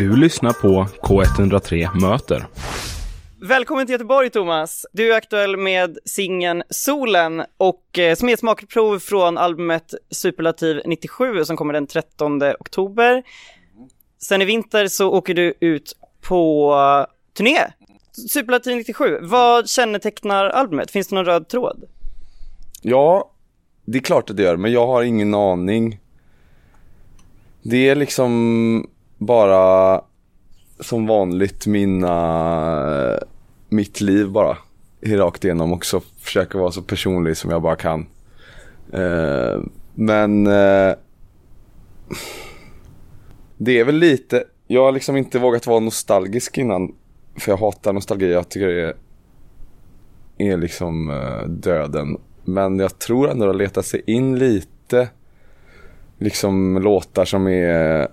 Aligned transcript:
Du 0.00 0.16
lyssnar 0.16 0.52
på 0.52 0.86
K103 1.02 2.00
Möter. 2.00 2.46
Välkommen 3.40 3.86
till 3.86 3.92
Göteborg 3.92 4.30
Thomas! 4.30 4.86
Du 4.92 5.12
är 5.12 5.16
aktuell 5.16 5.56
med 5.56 5.98
singeln 6.04 6.62
Solen 6.70 7.42
och 7.56 7.98
eh, 7.98 8.14
som 8.14 8.28
är 8.28 8.32
ett 8.32 8.40
smakprov 8.40 8.98
från 8.98 9.38
albumet 9.38 9.94
Superlativ 10.10 10.80
97 10.86 11.44
som 11.44 11.56
kommer 11.56 11.72
den 11.72 11.86
13 11.86 12.42
oktober. 12.42 13.22
Sen 14.18 14.42
i 14.42 14.44
vinter 14.44 14.86
så 14.86 15.10
åker 15.10 15.34
du 15.34 15.54
ut 15.60 15.96
på 16.20 16.74
turné. 17.36 17.58
Superlativ 18.28 18.76
97, 18.76 19.18
vad 19.22 19.68
kännetecknar 19.68 20.44
albumet? 20.44 20.90
Finns 20.90 21.08
det 21.08 21.14
någon 21.14 21.24
röd 21.24 21.48
tråd? 21.48 21.84
Ja, 22.82 23.30
det 23.84 23.98
är 23.98 24.02
klart 24.02 24.30
att 24.30 24.36
det 24.36 24.42
gör, 24.42 24.56
men 24.56 24.72
jag 24.72 24.86
har 24.86 25.02
ingen 25.02 25.34
aning. 25.34 26.00
Det 27.62 27.88
är 27.88 27.94
liksom 27.94 28.86
bara 29.20 30.00
som 30.80 31.06
vanligt 31.06 31.66
mina, 31.66 32.14
eh, 33.12 33.18
mitt 33.68 34.00
liv 34.00 34.30
bara. 34.30 34.56
Rakt 35.02 35.44
igenom 35.44 35.72
också 35.72 36.00
försöka 36.18 36.58
vara 36.58 36.72
så 36.72 36.82
personlig 36.82 37.36
som 37.36 37.50
jag 37.50 37.62
bara 37.62 37.76
kan. 37.76 38.06
Eh, 38.92 39.62
men 39.94 40.46
eh, 40.46 40.94
det 43.56 43.78
är 43.78 43.84
väl 43.84 43.94
lite, 43.94 44.44
jag 44.66 44.84
har 44.84 44.92
liksom 44.92 45.16
inte 45.16 45.38
vågat 45.38 45.66
vara 45.66 45.80
nostalgisk 45.80 46.58
innan. 46.58 46.94
För 47.36 47.52
jag 47.52 47.56
hatar 47.56 47.92
nostalgi, 47.92 48.32
jag 48.32 48.48
tycker 48.48 48.66
det 48.66 48.82
är, 48.82 48.94
är 50.38 50.56
liksom 50.56 51.10
eh, 51.10 51.48
döden. 51.48 52.18
Men 52.44 52.78
jag 52.78 52.98
tror 52.98 53.30
ändå 53.30 53.50
att 53.50 53.56
leta 53.56 53.82
sig 53.82 54.02
in 54.06 54.38
lite. 54.38 55.08
Liksom 56.18 56.82
låtar 56.82 57.24
som 57.24 57.46
är 57.46 58.08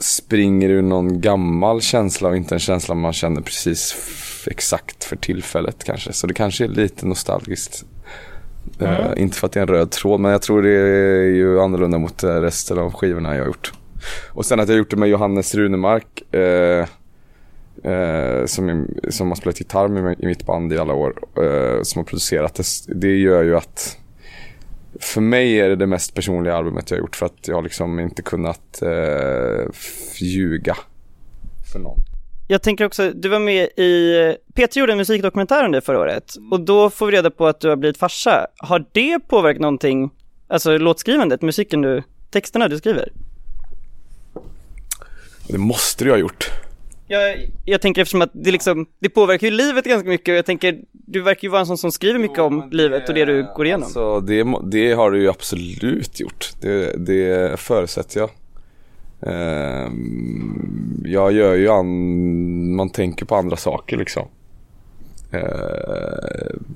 springer 0.00 0.68
ur 0.68 0.82
någon 0.82 1.20
gammal 1.20 1.80
känsla 1.80 2.28
och 2.28 2.36
inte 2.36 2.54
en 2.54 2.58
känsla 2.58 2.94
man 2.94 3.12
känner 3.12 3.40
precis 3.40 3.96
exakt 4.46 5.04
för 5.04 5.16
tillfället 5.16 5.84
kanske. 5.84 6.12
Så 6.12 6.26
det 6.26 6.34
kanske 6.34 6.64
är 6.64 6.68
lite 6.68 7.06
nostalgiskt. 7.06 7.84
Mm. 8.80 8.92
Uh, 8.92 9.22
inte 9.22 9.36
för 9.36 9.46
att 9.46 9.52
det 9.52 9.60
är 9.60 9.62
en 9.62 9.68
röd 9.68 9.90
tråd 9.90 10.20
men 10.20 10.32
jag 10.32 10.42
tror 10.42 10.62
det 10.62 10.70
är 10.70 11.24
ju 11.24 11.60
annorlunda 11.60 11.98
mot 11.98 12.24
resten 12.24 12.78
av 12.78 12.92
skivorna 12.92 13.34
jag 13.34 13.42
har 13.42 13.46
gjort. 13.46 13.72
Och 14.28 14.46
sen 14.46 14.60
att 14.60 14.68
jag 14.68 14.78
gjort 14.78 14.90
det 14.90 14.96
med 14.96 15.08
Johannes 15.08 15.54
Runemark 15.54 16.22
uh, 16.34 16.86
uh, 17.92 18.46
som, 18.46 18.86
som 19.08 19.28
har 19.28 19.34
spelat 19.34 19.60
gitarr 19.60 19.88
med 19.88 20.20
i 20.20 20.26
mitt 20.26 20.46
band 20.46 20.72
i 20.72 20.78
alla 20.78 20.94
år. 20.94 21.14
som 21.84 21.98
har 21.98 22.04
producerat 22.04 22.54
det. 22.54 22.64
Det 22.94 23.16
gör 23.16 23.42
ju 23.42 23.56
att 23.56 23.99
för 25.00 25.20
mig 25.20 25.60
är 25.60 25.68
det 25.68 25.76
det 25.76 25.86
mest 25.86 26.14
personliga 26.14 26.54
albumet 26.54 26.90
jag 26.90 26.96
har 26.96 27.00
gjort 27.00 27.16
för 27.16 27.26
att 27.26 27.48
jag 27.48 27.54
har 27.54 27.62
liksom 27.62 28.00
inte 28.00 28.22
kunnat 28.22 28.82
eh, 28.82 29.66
ljuga 30.20 30.76
för 31.72 31.78
någon. 31.78 31.98
Jag 32.48 32.62
tänker 32.62 32.84
också, 32.84 33.10
du 33.10 33.28
var 33.28 33.38
med 33.38 33.64
i, 33.64 34.36
Peter 34.54 34.80
gjorde 34.80 34.92
en 34.92 34.98
musikdokumentär 34.98 35.64
om 35.64 35.72
det 35.72 35.80
förra 35.80 36.00
året 36.00 36.36
mm. 36.36 36.52
och 36.52 36.60
då 36.60 36.90
får 36.90 37.06
vi 37.06 37.12
reda 37.12 37.30
på 37.30 37.46
att 37.46 37.60
du 37.60 37.68
har 37.68 37.76
blivit 37.76 37.98
farsa. 37.98 38.46
Har 38.56 38.84
det 38.92 39.18
påverkat 39.28 39.60
någonting, 39.60 40.10
alltså 40.48 40.78
låtskrivandet, 40.78 41.42
musiken 41.42 41.82
du, 41.82 42.02
texterna 42.30 42.68
du 42.68 42.78
skriver? 42.78 43.12
Det 45.48 45.58
måste 45.58 46.04
du 46.04 46.10
ha 46.10 46.18
gjort. 46.18 46.50
Jag, 47.08 47.50
jag 47.64 47.80
tänker 47.80 48.02
eftersom 48.02 48.22
att 48.22 48.30
det 48.32 48.50
liksom, 48.50 48.86
det 48.98 49.08
påverkar 49.08 49.46
ju 49.46 49.50
livet 49.50 49.84
ganska 49.84 50.08
mycket 50.08 50.32
och 50.32 50.36
jag 50.36 50.46
tänker, 50.46 50.78
du 51.10 51.20
verkar 51.20 51.42
ju 51.42 51.48
vara 51.48 51.60
en 51.60 51.66
sån 51.66 51.78
som 51.78 51.92
skriver 51.92 52.18
mycket 52.18 52.38
om 52.38 52.70
det, 52.70 52.76
livet 52.76 53.08
och 53.08 53.14
det 53.14 53.24
du 53.24 53.46
går 53.56 53.66
igenom. 53.66 53.82
Alltså 53.82 54.20
det, 54.20 54.46
det 54.62 54.92
har 54.92 55.10
du 55.10 55.20
ju 55.20 55.28
absolut 55.28 56.20
gjort. 56.20 56.52
Det, 56.60 57.06
det 57.06 57.60
förutsätter 57.60 58.20
jag. 58.20 58.30
Uh, 59.26 59.92
jag 61.04 61.32
gör 61.32 61.54
ju 61.54 61.68
an, 61.68 62.74
man 62.74 62.90
tänker 62.90 63.26
på 63.26 63.36
andra 63.36 63.56
saker 63.56 63.96
liksom. 63.96 64.28
Uh, 65.34 65.40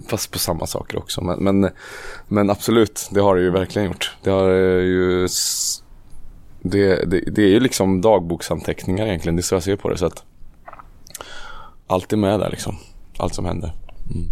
fast 0.08 0.30
på 0.30 0.38
samma 0.38 0.66
saker 0.66 0.98
också. 0.98 1.24
Men, 1.24 1.38
men, 1.44 1.70
men, 2.28 2.50
absolut, 2.50 3.08
det 3.12 3.20
har 3.20 3.36
det 3.36 3.42
ju 3.42 3.50
verkligen 3.50 3.88
gjort. 3.88 4.16
Det 4.22 4.30
har 4.30 4.48
ju 4.48 5.28
det, 6.62 7.04
det, 7.04 7.20
det, 7.20 7.42
är 7.42 7.48
ju 7.48 7.60
liksom 7.60 8.00
dagboksanteckningar 8.00 9.06
egentligen, 9.06 9.36
det 9.36 9.40
är 9.40 9.42
så 9.42 9.54
jag 9.54 9.62
ser 9.62 9.76
på 9.76 9.88
det. 9.88 9.98
Så 9.98 10.06
att 10.06 10.24
allt 11.86 12.12
är 12.12 12.16
med 12.16 12.40
där 12.40 12.50
liksom, 12.50 12.76
allt 13.18 13.34
som 13.34 13.44
händer. 13.44 13.72
Mm. 14.14 14.30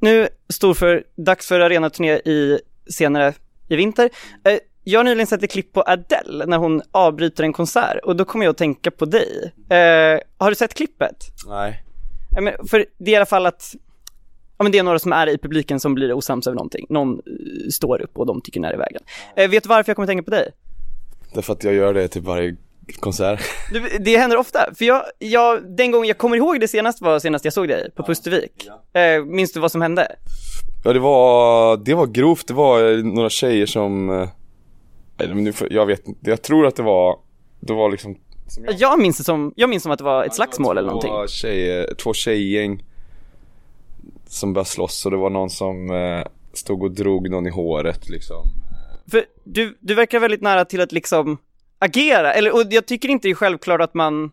Nu 0.00 0.28
står 0.48 0.74
för 0.74 1.04
dags 1.16 1.48
för 1.48 1.60
arenaturné 1.60 2.12
i 2.12 2.58
senare 2.90 3.34
i 3.68 3.76
vinter. 3.76 4.10
Eh, 4.44 4.58
jag 4.84 4.98
har 4.98 5.04
nyligen 5.04 5.26
sett 5.26 5.42
ett 5.42 5.50
klipp 5.50 5.72
på 5.72 5.82
Adele 5.86 6.46
när 6.46 6.58
hon 6.58 6.82
avbryter 6.90 7.44
en 7.44 7.52
konsert 7.52 7.98
och 8.04 8.16
då 8.16 8.24
kommer 8.24 8.44
jag 8.44 8.50
att 8.50 8.58
tänka 8.58 8.90
på 8.90 9.04
dig. 9.04 9.52
Eh, 9.70 10.20
har 10.38 10.48
du 10.48 10.54
sett 10.54 10.74
klippet? 10.74 11.26
Nej. 11.46 11.84
Men 12.40 12.68
för 12.68 12.86
det 12.98 13.10
är 13.10 13.12
i 13.12 13.16
alla 13.16 13.26
fall 13.26 13.46
att 13.46 13.74
ja 14.58 14.62
men 14.62 14.72
det 14.72 14.78
är 14.78 14.82
några 14.82 14.98
som 14.98 15.12
är 15.12 15.26
i 15.26 15.38
publiken 15.38 15.80
som 15.80 15.94
blir 15.94 16.12
osams 16.12 16.46
över 16.46 16.56
någonting. 16.56 16.86
Någon 16.88 17.14
eh, 17.14 17.68
står 17.70 18.02
upp 18.02 18.18
och 18.18 18.26
de 18.26 18.40
tycker 18.40 18.60
när 18.60 18.74
i 18.74 18.76
vägen. 18.76 19.02
vet 19.36 19.62
du 19.62 19.68
varför 19.68 19.90
jag 19.90 19.96
kommer 19.96 20.04
att 20.04 20.10
tänka 20.10 20.24
på 20.24 20.30
dig? 20.30 20.50
Därför 21.34 21.52
att 21.52 21.64
jag 21.64 21.74
gör 21.74 21.94
det 21.94 22.08
till 22.08 22.22
varje 22.22 22.56
konsert. 22.96 23.40
Det, 23.72 24.04
det 24.04 24.16
händer 24.16 24.36
ofta, 24.36 24.74
för 24.74 24.84
jag, 24.84 25.02
jag, 25.18 25.76
den 25.76 25.90
gången 25.90 26.08
jag 26.08 26.18
kommer 26.18 26.36
ihåg 26.36 26.60
det 26.60 26.68
senast 26.68 27.00
var 27.00 27.18
senast 27.18 27.44
jag 27.44 27.54
såg 27.54 27.68
dig 27.68 27.90
på 27.96 28.02
Pustervik. 28.02 28.68
Ja. 28.92 29.00
Eh, 29.00 29.24
minns 29.24 29.52
du 29.52 29.60
vad 29.60 29.72
som 29.72 29.82
hände? 29.82 30.16
Ja 30.84 30.92
det 30.92 30.98
var, 30.98 31.76
det 31.76 31.94
var 31.94 32.06
grovt, 32.06 32.46
det 32.46 32.54
var 32.54 33.02
några 33.02 33.30
tjejer 33.30 33.66
som, 33.66 34.10
eh, 34.10 34.28
jag 35.70 35.86
vet 35.86 36.08
inte, 36.08 36.30
jag 36.30 36.42
tror 36.42 36.66
att 36.66 36.76
det 36.76 36.82
var, 36.82 37.18
det 37.60 37.72
var 37.72 37.90
liksom 37.90 38.16
jag... 38.58 38.74
jag 38.74 38.98
minns 38.98 39.18
det 39.18 39.24
som, 39.24 39.52
jag 39.56 39.70
minns 39.70 39.82
som 39.82 39.92
att 39.92 39.98
det 39.98 40.04
var 40.04 40.24
ett 40.24 40.26
ja, 40.28 40.34
slagsmål 40.34 40.78
eller 40.78 40.88
någonting. 40.88 41.28
Tjejer, 41.28 41.94
två 41.94 42.14
tjejgäng 42.14 42.84
som 44.26 44.52
började 44.52 44.70
slåss 44.70 45.04
och 45.04 45.10
det 45.10 45.16
var 45.16 45.30
någon 45.30 45.50
som 45.50 45.90
eh, 45.90 46.26
stod 46.52 46.82
och 46.82 46.90
drog 46.90 47.30
någon 47.30 47.46
i 47.46 47.50
håret 47.50 48.08
liksom. 48.08 48.42
För 49.10 49.24
du, 49.44 49.78
du 49.80 49.94
verkar 49.94 50.20
väldigt 50.20 50.40
nära 50.40 50.64
till 50.64 50.80
att 50.80 50.92
liksom 50.92 51.38
agera, 51.80 52.32
eller 52.32 52.54
och 52.54 52.62
jag 52.70 52.86
tycker 52.86 53.08
inte 53.08 53.28
det 53.28 53.32
är 53.32 53.34
självklart 53.34 53.80
att 53.80 53.94
man 53.94 54.30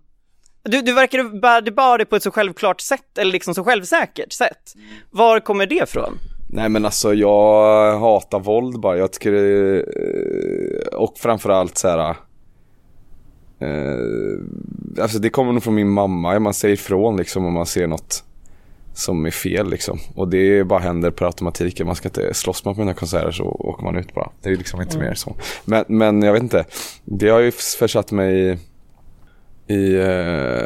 du, 0.63 0.81
du 0.81 0.93
verkar 0.93 1.39
bära 1.39 1.61
det 1.61 1.71
bara 1.71 2.05
på 2.05 2.15
ett 2.15 2.23
så 2.23 2.31
självklart 2.31 2.81
sätt, 2.81 3.17
eller 3.17 3.31
liksom 3.31 3.55
så 3.55 3.63
självsäkert 3.63 4.33
sätt. 4.33 4.73
Var 5.11 5.39
kommer 5.39 5.65
det 5.65 5.75
ifrån? 5.75 6.19
Nej 6.49 6.69
men 6.69 6.85
alltså 6.85 7.13
jag 7.13 7.99
hatar 7.99 8.39
våld 8.39 8.79
bara, 8.79 8.97
jag 8.97 9.13
tycker 9.13 9.31
det, 9.31 9.83
och 10.95 11.17
framförallt 11.17 11.77
så 11.77 11.87
här. 11.87 12.15
Eh, 13.59 15.01
alltså 15.01 15.19
det 15.19 15.29
kommer 15.29 15.53
nog 15.53 15.63
från 15.63 15.75
min 15.75 15.89
mamma, 15.89 16.39
man 16.39 16.53
säger 16.53 16.73
ifrån 16.73 17.17
liksom 17.17 17.45
om 17.45 17.53
man 17.53 17.65
ser 17.65 17.87
något 17.87 18.23
som 18.97 19.25
är 19.25 19.31
fel 19.31 19.69
liksom. 19.69 19.99
Och 20.15 20.27
det 20.27 20.63
bara 20.63 20.79
händer 20.79 21.11
per 21.11 21.25
automatik. 21.25 21.81
Man 21.85 21.95
ska 21.95 22.07
inte 22.07 22.33
slåss 22.33 22.65
man 22.65 22.75
på 22.75 22.81
mina 22.81 22.93
konserter 22.93 23.31
så 23.31 23.43
åker 23.43 23.83
man 23.83 23.95
ut 23.95 24.13
bara. 24.13 24.29
Det 24.41 24.49
är 24.49 24.55
liksom 24.55 24.81
inte 24.81 24.95
mm. 24.95 25.07
mer 25.07 25.15
så. 25.15 25.35
Men, 25.65 25.85
men 25.87 26.21
jag 26.21 26.33
vet 26.33 26.43
inte. 26.43 26.65
Det 27.05 27.29
har 27.29 27.39
ju 27.39 27.51
försatt 27.51 28.11
mig 28.11 28.49
i, 28.49 28.57
i, 29.73 29.97
uh, 29.97 30.63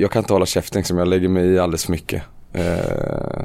jag 0.00 0.10
kan 0.10 0.22
inte 0.22 0.32
hålla 0.32 0.46
käften 0.46 0.78
liksom. 0.78 0.98
Jag 0.98 1.08
lägger 1.08 1.28
mig 1.28 1.46
i 1.46 1.58
alldeles 1.58 1.84
för 1.84 1.92
mycket. 1.92 2.22
Uh, 2.56 3.42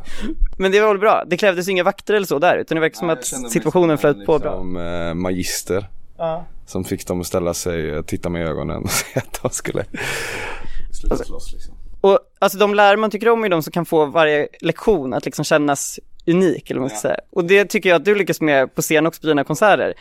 men 0.57 0.72
det 0.72 0.80
var 0.80 0.88
väl 0.88 1.00
bra? 1.00 1.24
Det 1.28 1.38
krävdes 1.38 1.68
inga 1.68 1.84
vakter 1.84 2.13
eller 2.13 2.28
så 2.28 2.40
där 2.40 2.57
utan 2.57 2.75
det 2.75 2.81
verkar 2.81 2.97
som 2.97 3.09
att 3.09 3.25
situationen 3.52 3.97
flöt 3.97 4.25
på 4.25 4.40
bra. 4.40 4.57
Som 4.57 4.75
uh, 4.75 5.13
magister. 5.13 5.88
Uh. 6.19 6.41
Som 6.66 6.84
fick 6.84 7.07
dem 7.07 7.22
att 7.22 7.28
ställa 7.28 7.53
sig, 7.53 8.03
titta 8.03 8.30
med 8.30 8.47
ögonen 8.47 8.84
och 8.84 8.90
säga 8.91 9.24
att 9.28 9.41
de 9.41 9.50
skulle 9.50 9.86
sluta 10.91 11.13
alltså, 11.13 11.25
slåss 11.25 11.53
liksom. 11.53 11.76
Och 12.02 12.19
alltså 12.40 12.58
de 12.58 12.75
lärare 12.75 12.97
man 12.97 13.12
tycker 13.12 13.30
om 13.30 13.44
är 13.44 13.50
de 13.50 13.63
som 13.63 13.72
kan 13.72 13.85
få 13.85 14.06
varje 14.06 14.47
lektion 14.62 15.13
att 15.13 15.25
liksom 15.25 15.46
kännas 15.46 16.00
unik, 16.28 16.72
eller 16.72 16.80
vad 16.80 16.90
man 16.90 16.97
ska 16.97 17.08
säga. 17.08 17.19
Och 17.30 17.46
det 17.46 17.66
tycker 17.66 17.90
jag 17.90 17.96
att 17.96 18.06
du 18.06 18.16
lyckas 18.16 18.41
med 18.41 18.75
på 18.75 18.81
scen 18.81 19.06
också 19.06 19.22
på 19.22 19.28
dina 19.28 19.44
konserter. 19.44 19.94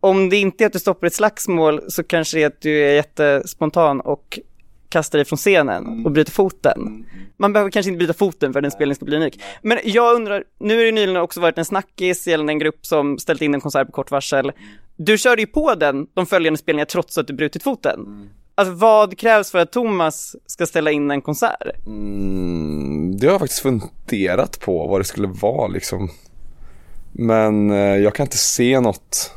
Om 0.00 0.28
det 0.28 0.36
inte 0.36 0.64
är 0.64 0.66
att 0.66 0.72
du 0.72 0.78
stoppar 0.78 1.06
ett 1.06 1.14
slagsmål 1.14 1.80
så 1.88 2.02
kanske 2.02 2.38
det 2.38 2.42
är 2.42 2.46
att 2.46 2.60
du 2.60 2.84
är 2.84 2.92
jättespontan 2.94 4.00
och 4.00 4.38
kastar 4.88 5.18
dig 5.18 5.24
från 5.24 5.36
scenen 5.36 6.06
och 6.06 6.12
bryter 6.12 6.32
foten. 6.32 7.06
Man 7.36 7.52
behöver 7.52 7.70
kanske 7.70 7.90
inte 7.90 7.98
bryta 7.98 8.14
foten 8.14 8.52
för 8.52 8.60
att 8.60 8.64
en 8.64 8.70
spelning 8.70 8.94
ska 8.94 9.04
bli 9.04 9.16
unik. 9.16 9.42
Men 9.62 9.78
jag 9.84 10.14
undrar, 10.14 10.44
nu 10.60 10.80
är 10.80 10.84
det 10.84 10.92
nyligen 10.92 11.16
också 11.16 11.40
varit 11.40 11.58
en 11.58 11.64
snackis 11.64 12.26
gällande 12.26 12.52
en 12.52 12.58
grupp 12.58 12.86
som 12.86 13.18
ställt 13.18 13.42
in 13.42 13.54
en 13.54 13.60
konsert 13.60 13.86
på 13.86 13.92
kort 13.92 14.10
varsel. 14.10 14.52
Du 14.96 15.18
körde 15.18 15.42
ju 15.42 15.46
på 15.46 15.74
den 15.74 16.06
de 16.14 16.26
följande 16.26 16.58
spelningarna 16.58 16.86
trots 16.86 17.18
att 17.18 17.26
du 17.26 17.32
brutit 17.32 17.62
foten. 17.62 18.30
Alltså 18.54 18.74
vad 18.74 19.18
krävs 19.18 19.50
för 19.50 19.58
att 19.58 19.72
Thomas 19.72 20.36
ska 20.46 20.66
ställa 20.66 20.90
in 20.90 21.10
en 21.10 21.22
konsert? 21.22 21.86
Mm, 21.86 23.16
det 23.18 23.26
har 23.26 23.32
jag 23.32 23.40
faktiskt 23.40 23.62
funderat 23.62 24.60
på 24.60 24.86
vad 24.86 25.00
det 25.00 25.04
skulle 25.04 25.28
vara 25.28 25.68
liksom. 25.68 26.10
Men 27.12 27.70
eh, 27.70 27.96
jag 27.96 28.14
kan 28.14 28.26
inte 28.26 28.36
se 28.36 28.80
något. 28.80 29.34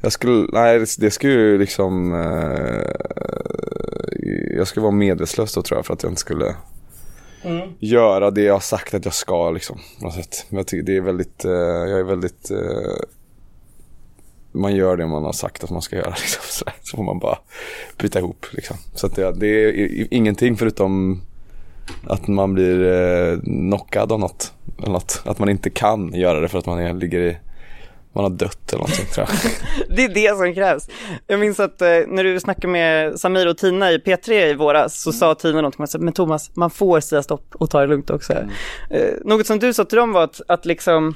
Jag 0.00 0.12
skulle, 0.12 0.48
nej 0.52 0.78
det, 0.78 0.96
det 0.98 1.10
skulle 1.10 1.32
ju 1.32 1.58
liksom 1.58 2.14
eh, 2.14 2.90
Jag 4.56 4.66
skulle 4.66 4.82
vara 4.82 4.94
medvetslös 4.94 5.54
då 5.54 5.62
tror 5.62 5.78
jag 5.78 5.86
för 5.86 5.94
att 5.94 6.02
jag 6.02 6.10
inte 6.10 6.20
skulle 6.20 6.56
mm. 7.42 7.68
Göra 7.78 8.30
det 8.30 8.42
jag 8.42 8.54
har 8.54 8.60
sagt 8.60 8.94
att 8.94 9.04
jag 9.04 9.14
ska 9.14 9.50
liksom. 9.50 9.78
På 9.98 10.04
något 10.04 10.14
sätt. 10.14 10.46
Men 10.48 10.56
jag 10.56 10.66
tycker 10.66 10.86
det 10.86 10.96
är 10.96 11.00
väldigt, 11.00 11.44
eh, 11.44 11.50
jag 11.52 12.00
är 12.00 12.04
väldigt 12.04 12.50
eh, 12.50 13.02
man 14.58 14.76
gör 14.76 14.96
det 14.96 15.06
man 15.06 15.24
har 15.24 15.32
sagt 15.32 15.64
att 15.64 15.70
man 15.70 15.82
ska 15.82 15.96
göra. 15.96 16.10
Liksom, 16.20 16.42
så, 16.48 16.64
så 16.82 16.96
får 16.96 17.04
man 17.04 17.18
bara 17.18 17.38
byta 17.98 18.18
ihop. 18.18 18.46
Liksom. 18.50 18.76
Så 18.94 19.08
det, 19.08 19.32
det 19.32 19.46
är 19.46 20.06
ingenting 20.10 20.56
förutom 20.56 21.22
att 22.06 22.28
man 22.28 22.54
blir 22.54 22.82
eh, 22.82 23.38
knockad 23.40 24.12
av 24.12 24.20
något, 24.20 24.52
eller 24.78 24.92
något. 24.92 25.22
Att 25.24 25.38
man 25.38 25.48
inte 25.48 25.70
kan 25.70 26.14
göra 26.14 26.40
det 26.40 26.48
för 26.48 26.58
att 26.58 26.66
man 26.66 26.78
är, 26.78 26.94
ligger 26.94 27.20
i 27.20 27.36
man 28.12 28.24
har 28.24 28.30
dött 28.30 28.72
eller 28.72 28.78
någonting 28.78 29.06
tror 29.06 29.26
jag. 29.28 29.52
det 29.96 30.04
är 30.04 30.08
det 30.08 30.36
som 30.36 30.54
krävs. 30.54 30.88
Jag 31.26 31.40
minns 31.40 31.60
att 31.60 31.82
eh, 31.82 31.88
när 31.88 32.24
du 32.24 32.40
snackade 32.40 32.68
med 32.68 33.20
Samir 33.20 33.48
och 33.48 33.58
Tina 33.58 33.92
i 33.92 33.98
P3 33.98 34.32
i 34.32 34.54
våras 34.54 35.02
så 35.02 35.10
mm. 35.10 35.18
sa 35.18 35.34
Tina 35.34 35.54
någonting, 35.54 35.78
man 35.78 35.88
sa, 35.88 35.98
men 35.98 36.12
Thomas, 36.12 36.50
man 36.56 36.70
får 36.70 37.00
säga 37.00 37.22
stopp 37.22 37.54
och 37.54 37.70
ta 37.70 37.80
det 37.80 37.86
lugnt 37.86 38.10
också. 38.10 38.32
Mm. 38.32 38.50
Eh, 38.90 39.14
något 39.24 39.46
som 39.46 39.58
du 39.58 39.74
sa 39.74 39.84
till 39.84 39.98
dem 39.98 40.12
var 40.12 40.24
att, 40.24 40.40
att 40.48 40.66
liksom, 40.66 41.14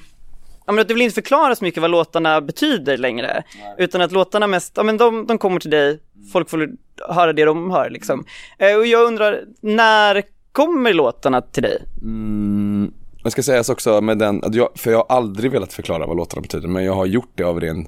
ja, 0.66 0.72
men 0.72 0.82
att 0.82 0.88
du 0.88 0.94
vill 0.94 1.02
inte 1.02 1.14
förklara 1.14 1.54
så 1.54 1.64
mycket 1.64 1.80
vad 1.80 1.90
låtarna 1.90 2.40
betyder 2.40 2.96
längre, 2.96 3.42
Nej. 3.58 3.74
utan 3.78 4.00
att 4.00 4.12
låtarna 4.12 4.46
mest, 4.46 4.72
ja 4.76 4.82
men 4.82 4.96
de, 4.96 5.26
de 5.26 5.38
kommer 5.38 5.60
till 5.60 5.70
dig, 5.70 5.88
mm. 5.88 6.28
folk 6.32 6.50
får 6.50 6.70
höra 7.08 7.32
det 7.32 7.44
de 7.44 7.70
hör 7.70 7.90
liksom. 7.90 8.24
Eh, 8.58 8.76
och 8.76 8.86
jag 8.86 9.06
undrar, 9.06 9.44
när 9.60 10.22
kommer 10.52 10.92
låtarna 10.92 11.40
till 11.40 11.62
dig? 11.62 11.82
Mm, 12.02 12.92
jag 13.22 13.32
ska 13.32 13.42
sägas 13.42 13.68
också 13.68 14.00
med 14.00 14.18
den, 14.18 14.44
att 14.44 14.54
jag, 14.54 14.68
för 14.74 14.90
jag 14.90 14.98
har 14.98 15.16
aldrig 15.16 15.50
velat 15.50 15.72
förklara 15.72 16.06
vad 16.06 16.16
låtarna 16.16 16.42
betyder, 16.42 16.68
men 16.68 16.84
jag 16.84 16.94
har 16.94 17.06
gjort 17.06 17.30
det 17.34 17.44
av 17.44 17.60
ren 17.60 17.86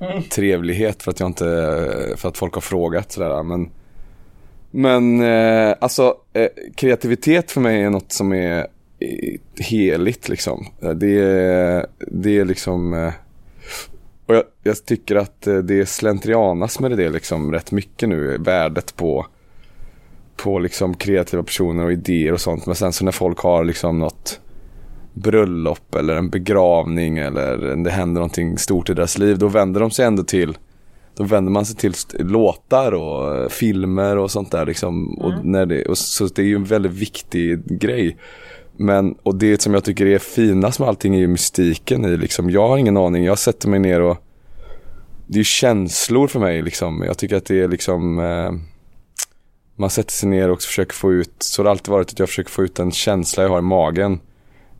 mm. 0.00 0.22
trevlighet 0.22 1.02
för 1.02 1.10
att 1.10 1.20
jag 1.20 1.26
inte, 1.26 1.44
för 2.16 2.28
att 2.28 2.38
folk 2.38 2.54
har 2.54 2.60
frågat 2.60 3.12
sådär. 3.12 3.42
Men, 3.42 3.70
men 4.70 5.22
eh, 5.22 5.74
alltså 5.80 6.14
eh, 6.32 6.48
kreativitet 6.76 7.50
för 7.50 7.60
mig 7.60 7.82
är 7.82 7.90
något 7.90 8.12
som 8.12 8.32
är 8.32 8.66
heligt 9.58 10.28
liksom. 10.28 10.66
Det 10.94 11.20
är, 11.20 11.86
det 11.98 12.38
är 12.38 12.44
liksom 12.44 12.94
eh, 12.94 13.12
och 14.26 14.34
jag, 14.34 14.44
jag, 14.62 14.84
tycker 14.84 15.16
att 15.16 15.46
eh, 15.46 15.56
det 15.56 15.86
slentrianas 15.86 16.80
med 16.80 16.90
det 16.90 17.08
liksom 17.08 17.52
rätt 17.52 17.72
mycket 17.72 18.08
nu, 18.08 18.38
värdet 18.38 18.96
på 18.96 19.26
på 20.36 20.58
liksom 20.58 20.94
kreativa 20.94 21.42
personer 21.42 21.84
och 21.84 21.92
idéer 21.92 22.32
och 22.32 22.40
sånt. 22.40 22.66
Men 22.66 22.74
sen 22.74 22.92
så 22.92 23.04
när 23.04 23.12
folk 23.12 23.38
har 23.38 23.64
liksom 23.64 23.98
något 23.98 24.40
bröllop 25.12 25.94
eller 25.94 26.14
en 26.14 26.30
begravning 26.30 27.18
eller 27.18 27.76
det 27.76 27.90
händer 27.90 28.20
någonting 28.20 28.58
stort 28.58 28.90
i 28.90 28.94
deras 28.94 29.18
liv, 29.18 29.38
då 29.38 29.48
vänder 29.48 29.80
de 29.80 29.90
sig 29.90 30.04
ändå 30.04 30.22
till 30.22 30.58
då 31.16 31.24
vänder 31.24 31.52
man 31.52 31.66
sig 31.66 31.76
till 31.76 31.94
låtar 32.18 32.92
och 32.92 33.36
eh, 33.36 33.48
filmer 33.48 34.18
och 34.18 34.30
sånt 34.30 34.50
där 34.50 34.66
liksom. 34.66 35.04
Mm. 35.04 35.18
Och 35.18 35.44
när 35.44 35.66
det, 35.66 35.84
och 35.84 35.98
så 35.98 36.26
det 36.26 36.42
är 36.42 36.46
ju 36.46 36.56
en 36.56 36.64
väldigt 36.64 36.92
viktig 36.92 37.80
grej. 37.80 38.16
Men, 38.82 39.14
och 39.22 39.34
det 39.34 39.62
som 39.62 39.74
jag 39.74 39.84
tycker 39.84 40.06
är 40.06 40.18
finast 40.18 40.78
med 40.78 40.88
allting 40.88 41.14
är 41.14 41.18
ju 41.18 41.26
mystiken 41.26 42.04
i 42.04 42.16
liksom. 42.16 42.50
Jag 42.50 42.68
har 42.68 42.78
ingen 42.78 42.96
aning, 42.96 43.24
jag 43.24 43.38
sätter 43.38 43.68
mig 43.68 43.78
ner 43.78 44.00
och 44.00 44.18
det 45.26 45.34
är 45.34 45.38
ju 45.38 45.44
känslor 45.44 46.28
för 46.28 46.40
mig 46.40 46.62
liksom. 46.62 47.02
Jag 47.06 47.18
tycker 47.18 47.36
att 47.36 47.44
det 47.44 47.60
är 47.60 47.68
liksom 47.68 48.18
eh, 48.18 48.52
man 49.76 49.90
sätter 49.90 50.12
sig 50.12 50.28
ner 50.28 50.50
och 50.50 50.62
försöker 50.62 50.94
få 50.94 51.12
ut, 51.12 51.34
så 51.38 51.62
har 51.62 51.64
det 51.64 51.70
alltid 51.70 51.92
varit 51.92 52.10
att 52.10 52.18
jag 52.18 52.28
försöker 52.28 52.50
få 52.50 52.62
ut 52.62 52.74
den 52.74 52.92
känsla 52.92 53.42
jag 53.42 53.50
har 53.50 53.58
i 53.58 53.62
magen 53.62 54.20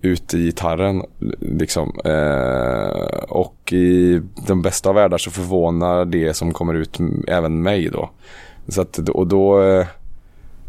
ut 0.01 0.35
i 0.35 0.45
gitarren. 0.45 1.03
Liksom. 1.41 2.01
Eh, 2.05 3.23
och 3.29 3.73
i 3.73 4.21
den 4.47 4.63
bästa 4.63 4.89
av 4.89 4.95
världar 4.95 5.19
så 5.19 5.31
förvånar 5.31 6.05
det 6.05 6.35
som 6.35 6.53
kommer 6.53 6.75
ut 6.75 6.99
även 7.29 7.63
mig 7.63 7.91
då. 7.91 8.11
Så 8.69 8.81
att, 8.81 8.99
och 8.99 9.27
då, 9.27 9.63
eh, 9.63 9.87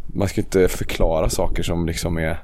man 0.07 0.27
ska 0.27 0.41
inte 0.41 0.67
förklara 0.67 1.29
saker 1.29 1.63
som 1.63 1.85
liksom 1.85 2.17
är 2.17 2.37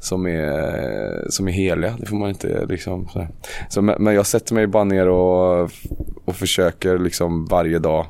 som 0.00 0.26
är, 0.26 1.30
som 1.30 1.48
är 1.48 1.52
heliga. 1.52 1.96
Det 1.98 2.06
får 2.06 2.16
man 2.16 2.28
inte 2.28 2.66
liksom. 2.66 3.08
Så. 3.08 3.26
så 3.68 3.82
men 3.82 4.14
jag 4.14 4.26
sätter 4.26 4.54
mig 4.54 4.66
bara 4.66 4.84
ner 4.84 5.08
och, 5.08 5.70
och 6.24 6.36
försöker 6.36 6.98
liksom 6.98 7.46
varje 7.46 7.78
dag 7.78 8.06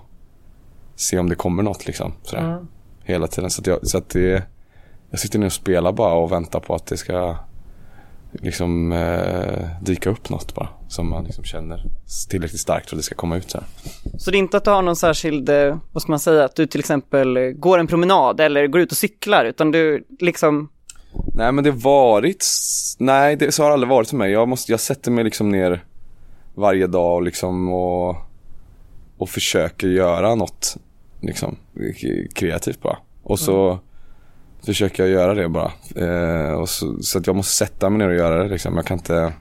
se 0.97 1.19
om 1.19 1.29
det 1.29 1.35
kommer 1.35 1.63
något 1.63 1.87
liksom. 1.87 2.13
Sådär. 2.23 2.53
Mm. 2.53 2.67
Hela 3.05 3.27
tiden. 3.27 3.51
Så 3.51 3.61
att, 3.61 3.67
jag, 3.67 3.87
så 3.87 3.99
att 3.99 4.09
det, 4.09 4.43
jag 5.11 5.21
sitter 5.21 5.39
ner 5.39 5.47
och 5.47 5.53
spelar 5.53 5.93
bara 5.93 6.15
och 6.15 6.33
väntar 6.33 6.61
på 6.61 6.75
att 6.75 6.87
det 6.87 6.97
ska 6.97 7.37
liksom 8.33 8.93
eh, 8.93 9.69
dyka 9.83 10.11
upp 10.11 10.31
något 10.31 10.55
bara 10.55 10.69
som 10.89 11.11
man 11.11 11.25
liksom 11.25 11.45
känner 11.45 11.85
tillräckligt 12.31 12.61
starkt 12.61 12.89
för 12.89 12.97
att 12.97 12.99
det 12.99 13.05
ska 13.05 13.15
komma 13.15 13.37
ut 13.37 13.51
så 13.51 13.59
här. 13.59 13.67
Så 14.19 14.31
det 14.31 14.37
är 14.37 14.39
inte 14.39 14.57
att 14.57 14.65
du 14.65 14.71
har 14.71 14.83
någon 14.83 14.97
särskild, 14.97 15.49
eh, 15.49 15.79
vad 15.93 16.03
ska 16.03 16.13
man 16.13 16.21
säga, 16.21 16.45
att 16.45 16.57
du 16.57 16.67
till 16.67 16.81
exempel 16.81 17.53
går 17.57 17.79
en 17.79 17.87
promenad 17.87 18.41
eller 18.41 18.67
går 18.67 18.81
ut 18.81 18.91
och 18.91 18.97
cyklar 18.97 19.45
utan 19.45 19.71
du 19.71 20.07
liksom 20.21 20.69
Nej 21.35 21.53
men 21.53 21.65
det 21.65 21.71
varit, 21.71 22.47
nej 22.99 23.37
det 23.37 23.53
så 23.53 23.63
har 23.63 23.71
det 23.71 23.75
aldrig 23.75 23.91
varit 23.91 24.09
för 24.09 24.17
mig. 24.17 24.33
Jag, 24.33 24.49
måste, 24.49 24.73
jag 24.73 24.81
sätter 24.81 25.11
mig 25.11 25.25
liksom 25.25 25.49
ner 25.49 25.85
varje 26.55 26.87
dag 26.87 27.15
och 27.15 27.23
liksom 27.23 27.73
och, 27.73 28.17
och 29.19 29.29
försöker 29.29 29.89
göra 29.89 30.35
något 30.35 30.77
liksom 31.21 31.57
kreativt 32.35 32.83
bara. 32.83 32.99
Och 33.23 33.39
så 33.39 33.71
mm 33.71 33.79
försöker 34.65 35.03
jag 35.03 35.13
göra 35.13 35.35
det 35.35 35.49
bara. 35.49 35.73
Eh, 35.97 36.53
och 36.53 36.69
så, 36.69 37.03
så, 37.03 37.19
att 37.19 37.27
jag 37.27 37.37
måste 37.37 37.55
sätta 37.55 37.91
mig 37.91 37.99
ner 37.99 38.09
och 38.09 38.15
göra 38.15 38.43
det 38.43 38.49
liksom. 38.49 38.77
Jag 38.77 38.87
kan 38.87 38.99
inte 38.99 39.33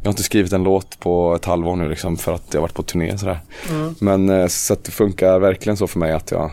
jag 0.00 0.04
har 0.04 0.12
inte 0.12 0.22
skrivit 0.22 0.52
en 0.52 0.62
låt 0.62 1.00
på 1.00 1.34
ett 1.34 1.44
halvår 1.44 1.76
nu 1.76 1.88
liksom 1.88 2.16
för 2.16 2.32
att 2.32 2.44
jag 2.50 2.60
har 2.60 2.62
varit 2.62 2.74
på 2.74 2.82
turné 2.82 3.18
sådär. 3.18 3.40
Mm. 3.70 3.94
Men 4.00 4.28
eh, 4.28 4.46
så 4.46 4.72
att 4.72 4.84
det 4.84 4.90
funkar 4.90 5.38
verkligen 5.38 5.76
så 5.76 5.86
för 5.86 5.98
mig 5.98 6.12
att 6.12 6.30
jag 6.30 6.50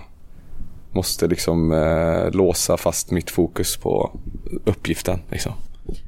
måste 0.95 1.27
liksom 1.27 1.71
eh, 1.71 2.31
låsa 2.31 2.77
fast 2.77 3.11
mitt 3.11 3.31
fokus 3.31 3.77
på 3.77 4.19
uppgiften 4.65 5.19
liksom. 5.31 5.53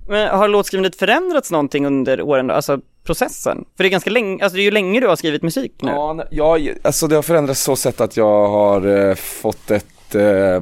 Men 0.08 0.30
har 0.30 0.48
låtskrivandet 0.48 0.96
förändrats 0.96 1.52
någonting 1.52 1.86
under 1.86 2.22
åren 2.22 2.48
då? 2.48 2.54
Alltså 2.54 2.80
processen? 3.04 3.66
För 3.78 3.84
det 3.84 3.88
är 3.88 3.92
ganska 3.92 4.10
länge, 4.10 4.44
alltså 4.44 4.56
det 4.56 4.62
är 4.62 4.64
ju 4.64 4.72
länge 4.72 5.00
du 5.00 5.08
har 5.08 5.16
skrivit 5.16 5.44
musik 5.44 5.74
nu. 5.82 5.92
Ja, 5.92 6.24
ja 6.32 6.58
alltså 6.82 7.08
det 7.08 7.16
har 7.16 7.22
förändrats 7.22 7.62
så 7.62 7.76
sätt 7.76 8.02
att 8.02 8.18
jag 8.18 8.48
har 8.48 9.08
eh, 9.10 9.16
fått 9.16 9.72
ett 9.72 10.16
eh, 10.16 10.62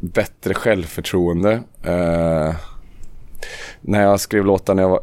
bättre 0.00 0.54
självförtroende. 0.54 1.52
Eh, 1.82 2.54
när 3.80 4.02
jag 4.02 4.20
skrev 4.20 4.44
låtar 4.44 4.74
när 4.74 4.82
jag 4.82 4.90
var 4.90 5.02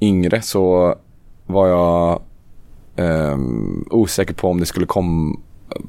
yngre 0.00 0.42
så 0.42 0.94
var 1.46 1.68
jag 1.68 2.22
eh, 2.96 3.38
osäker 3.90 4.34
på 4.34 4.48
om 4.48 4.60
det 4.60 4.66
skulle 4.66 4.86
komma, 4.86 5.36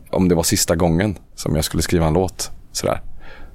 om 0.09 0.29
det 0.29 0.35
var 0.35 0.43
sista 0.43 0.75
gången 0.75 1.17
som 1.35 1.55
jag 1.55 1.65
skulle 1.65 1.83
skriva 1.83 2.05
en 2.05 2.13
låt. 2.13 2.51
Sådär. 2.71 3.01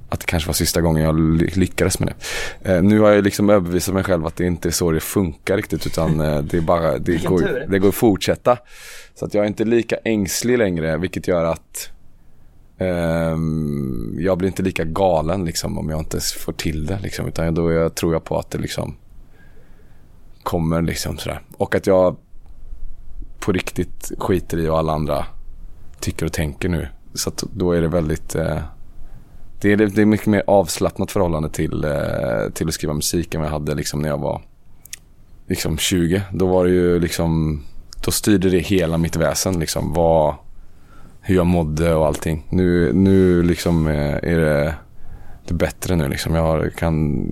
Att 0.09 0.21
det 0.21 0.27
kanske 0.27 0.47
var 0.47 0.55
sista 0.55 0.81
gången 0.81 1.03
jag 1.03 1.21
lyckades 1.57 1.99
med 1.99 2.09
det. 2.09 2.73
Eh, 2.73 2.83
nu 2.83 3.01
har 3.01 3.11
jag 3.11 3.25
liksom 3.25 3.51
överbevisat 3.51 3.95
mig 3.95 4.05
själv 4.05 4.27
att 4.27 4.37
det 4.37 4.47
inte 4.47 4.69
är 4.69 4.73
så 4.73 4.91
det 4.91 5.01
funkar 5.01 5.57
riktigt 5.57 5.87
utan 5.87 6.21
eh, 6.21 6.39
det 6.39 6.57
är 6.57 6.61
bara, 6.61 6.99
det 6.99 7.25
går, 7.25 7.67
det 7.69 7.79
går 7.79 7.89
att 7.89 7.95
fortsätta. 7.95 8.59
Så 9.15 9.25
att 9.25 9.35
jag 9.35 9.45
är 9.45 9.49
inte 9.49 9.65
lika 9.65 9.97
ängslig 9.97 10.59
längre 10.59 10.97
vilket 10.97 11.29
gör 11.29 11.45
att 11.45 11.89
Um, 12.79 14.17
jag 14.19 14.39
blir 14.39 14.49
inte 14.49 14.63
lika 14.63 14.85
galen 14.85 15.45
liksom 15.45 15.79
om 15.79 15.91
jag 15.91 15.99
inte 15.99 16.21
får 16.21 16.53
till 16.53 16.87
det 16.87 16.99
liksom. 17.03 17.29
Utan 17.29 17.55
då 17.55 17.73
jag, 17.73 17.95
tror 17.95 18.13
jag 18.13 18.25
på 18.25 18.39
att 18.39 18.51
det 18.51 18.59
liksom 18.59 18.97
kommer 20.43 20.83
liksom 20.83 21.19
sådär. 21.19 21.41
Och 21.57 21.75
att 21.75 21.87
jag 21.87 22.17
på 23.41 23.53
riktigt 23.53 24.13
skiter 24.19 24.59
i 24.59 24.67
vad 24.67 24.79
alla 24.79 24.93
andra 24.93 25.27
tycker 26.03 26.27
och 26.27 26.33
tänker 26.33 26.69
nu. 26.69 26.89
Så 27.15 27.29
att 27.29 27.45
då 27.53 27.73
är 27.73 27.81
det 27.81 27.89
väldigt 27.89 28.35
eh, 28.35 28.59
det, 29.61 29.73
är, 29.73 29.77
det 29.77 30.03
är 30.03 30.07
mycket 30.07 30.27
mer 30.27 30.43
avslappnat 30.47 31.11
förhållande 31.11 31.49
till, 31.51 31.85
eh, 31.85 32.53
till 32.55 32.69
att 32.69 32.75
skriva 32.75 32.95
musik 32.95 33.35
än 33.35 33.41
vad 33.41 33.49
jag 33.49 33.53
hade 33.53 33.75
liksom 33.75 34.03
när 34.03 34.09
jag 34.09 34.19
var 34.19 34.43
liksom 35.47 35.79
20. 35.79 36.23
Då 36.33 36.47
var 36.47 36.65
det 36.65 36.71
ju 36.71 36.99
liksom, 36.99 37.63
då 38.05 38.11
styrde 38.11 38.51
det 38.51 38.59
hela 38.59 38.99
mitt 38.99 39.17
väsen 39.17 39.61
liksom. 39.61 39.93
Vad, 39.93 40.35
hur 41.21 41.35
jag 41.35 41.47
mådde 41.47 41.95
och 41.95 42.07
allting. 42.07 42.47
Nu, 42.49 42.93
nu 42.93 43.43
liksom 43.43 43.89
eh, 43.89 44.15
är 44.15 44.37
det, 44.37 44.75
det 45.47 45.55
bättre 45.55 45.97
nu 45.97 46.09
liksom. 46.09 46.35
Jag 46.35 46.75
kan 46.75 47.27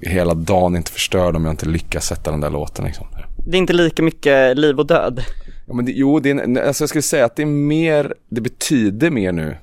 hela 0.00 0.34
dagen 0.34 0.76
inte 0.76 0.92
förstörd 0.92 1.36
om 1.36 1.44
jag 1.44 1.52
inte 1.52 1.66
lyckas 1.66 2.06
sätta 2.06 2.30
den 2.30 2.40
där 2.40 2.50
låten 2.50 2.84
liksom. 2.84 3.06
Det 3.46 3.56
är 3.56 3.58
inte 3.58 3.72
lika 3.72 4.02
mycket 4.02 4.58
liv 4.58 4.78
och 4.78 4.86
död. 4.86 5.24
Ja, 5.72 5.76
men 5.76 5.84
det, 5.84 5.92
jo, 5.92 6.20
det 6.20 6.30
är, 6.30 6.58
alltså 6.58 6.82
jag 6.82 6.88
skulle 6.88 7.02
säga 7.02 7.24
att 7.24 7.36
det 7.36 7.42
är 7.42 7.46
mer, 7.46 8.14
det 8.28 8.40
betyder 8.40 9.10
mer 9.10 9.32
nu 9.32 9.56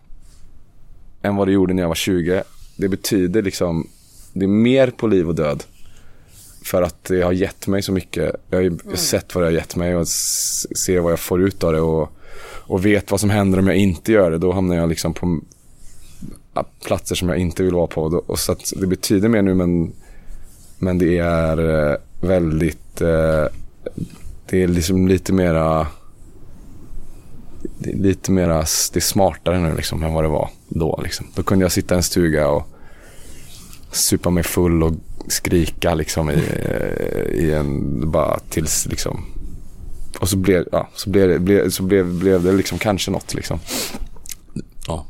än 1.21 1.35
vad 1.35 1.47
det 1.47 1.51
gjorde 1.51 1.73
när 1.73 1.83
jag 1.83 1.87
var 1.87 1.95
20. 1.95 2.43
Det 2.77 2.89
betyder 2.89 3.41
liksom, 3.41 3.87
det 4.33 4.45
är 4.45 4.49
mer 4.49 4.87
på 4.87 5.07
liv 5.07 5.27
och 5.27 5.35
död. 5.35 5.63
För 6.63 6.81
att 6.81 7.03
det 7.03 7.21
har 7.21 7.31
gett 7.31 7.67
mig 7.67 7.81
så 7.81 7.91
mycket. 7.91 8.35
Jag 8.49 8.57
har 8.57 8.63
ju 8.63 8.67
mm. 8.67 8.97
sett 8.97 9.35
vad 9.35 9.43
det 9.43 9.47
har 9.47 9.53
gett 9.53 9.75
mig 9.75 9.95
och 9.95 10.07
ser 10.07 10.99
vad 10.99 11.11
jag 11.11 11.19
får 11.19 11.41
ut 11.41 11.63
av 11.63 11.73
det 11.73 11.81
och 11.81 12.11
och 12.69 12.85
vet 12.85 13.11
vad 13.11 13.19
som 13.19 13.29
händer 13.29 13.59
om 13.59 13.67
jag 13.67 13.75
inte 13.75 14.11
gör 14.11 14.31
det, 14.31 14.37
då 14.37 14.51
hamnar 14.51 14.75
jag 14.75 14.89
liksom 14.89 15.13
på 15.13 15.39
platser 16.85 17.15
som 17.15 17.29
jag 17.29 17.37
inte 17.37 17.63
vill 17.63 17.73
vara 17.73 17.87
på. 17.87 18.23
Och 18.27 18.39
så 18.39 18.55
det 18.75 18.87
betyder 18.87 19.29
mer 19.29 19.41
nu 19.41 19.53
men, 19.53 19.93
men 20.77 20.97
det 20.97 21.17
är 21.17 21.89
eh, 21.91 21.97
väldigt, 22.21 23.01
eh, 23.01 23.45
det 24.49 24.63
är 24.63 24.67
liksom 24.67 25.07
lite 25.07 25.33
mera, 25.33 25.87
lite 27.79 28.31
mera, 28.31 28.57
det 28.93 28.95
är 28.95 28.99
smartare 28.99 29.59
nu 29.59 29.75
liksom 29.75 30.03
än 30.03 30.13
vad 30.13 30.23
det 30.23 30.27
var 30.27 30.49
då. 30.67 30.99
Liksom. 31.03 31.27
Då 31.35 31.43
kunde 31.43 31.65
jag 31.65 31.71
sitta 31.71 31.95
i 31.95 31.97
en 31.97 32.03
stuga 32.03 32.47
och 32.47 32.67
supa 33.91 34.29
mig 34.29 34.43
full 34.43 34.83
och 34.83 34.93
skrika 35.27 35.93
liksom 35.95 36.29
i, 36.31 36.33
i 37.33 37.51
en, 37.53 38.11
bara 38.11 38.39
tills 38.39 38.85
liksom 38.85 39.25
och 40.19 40.29
så 40.29 40.37
blev, 40.37 40.67
ja, 40.71 40.89
så 40.95 41.09
blev, 41.09 41.29
det- 41.29 41.39
blev, 41.39 41.69
så 41.69 41.83
blev, 41.83 42.13
blev 42.13 42.43
det 42.43 42.51
liksom 42.51 42.77
kanske 42.77 43.11
något 43.11 43.33
liksom. 43.33 43.59
Ja. 44.87 45.05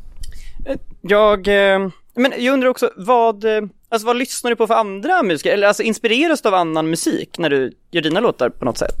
Jag, 1.00 1.48
eh, 1.74 1.88
men 2.14 2.32
jag 2.38 2.52
undrar 2.52 2.68
också 2.68 2.90
vad, 2.96 3.44
eh, 3.44 3.62
alltså 3.88 4.06
vad 4.06 4.16
lyssnar 4.16 4.50
du 4.50 4.56
på 4.56 4.66
för 4.66 4.74
andra 4.74 5.22
musiker? 5.22 5.52
Eller 5.52 5.66
alltså 5.66 5.82
inspireras 5.82 6.42
du 6.42 6.48
av 6.48 6.54
annan 6.54 6.90
musik 6.90 7.38
när 7.38 7.50
du 7.50 7.72
gör 7.90 8.02
dina 8.02 8.20
låtar 8.20 8.48
på 8.48 8.64
något 8.64 8.78
sätt? 8.78 8.96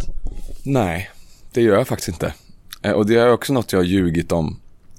Nej, 0.64 1.10
det 1.52 1.60
gör 1.62 1.76
jag 1.76 1.88
faktiskt 1.88 2.08
inte. 2.08 2.34
Eh, 2.82 2.92
och 2.92 3.06
det 3.06 3.14
är 3.14 3.32
också 3.32 3.52
något 3.52 3.72
jag 3.72 3.80
har 3.80 3.84
ljugit 3.84 4.32
om. 4.32 4.56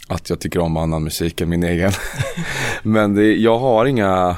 Att 0.07 0.29
jag 0.29 0.39
tycker 0.39 0.59
om 0.59 0.77
annan 0.77 1.03
musik 1.03 1.41
än 1.41 1.49
min 1.49 1.63
egen. 1.63 1.91
Men 2.83 3.15
det, 3.15 3.35
jag 3.35 3.59
har 3.59 3.85
inga... 3.85 4.37